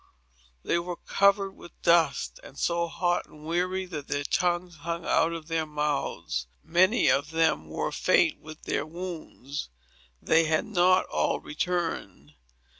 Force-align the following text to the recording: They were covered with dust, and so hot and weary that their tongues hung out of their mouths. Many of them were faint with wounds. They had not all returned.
They 0.63 0.79
were 0.79 0.95
covered 0.95 1.51
with 1.51 1.79
dust, 1.83 2.39
and 2.41 2.57
so 2.57 2.87
hot 2.87 3.27
and 3.27 3.45
weary 3.45 3.85
that 3.85 4.07
their 4.07 4.23
tongues 4.23 4.77
hung 4.77 5.05
out 5.05 5.31
of 5.31 5.47
their 5.47 5.67
mouths. 5.67 6.47
Many 6.63 7.07
of 7.11 7.29
them 7.29 7.67
were 7.69 7.91
faint 7.91 8.39
with 8.39 8.65
wounds. 8.65 9.69
They 10.19 10.45
had 10.45 10.65
not 10.65 11.05
all 11.05 11.39
returned. 11.39 12.33